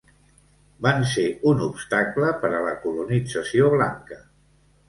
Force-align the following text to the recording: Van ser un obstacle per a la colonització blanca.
Van 0.85 1.03
ser 1.11 1.25
un 1.51 1.61
obstacle 1.67 2.31
per 2.45 2.51
a 2.61 2.65
la 2.69 2.73
colonització 2.87 3.71
blanca. 3.75 4.19